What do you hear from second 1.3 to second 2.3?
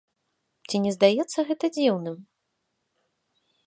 гэта дзіўным?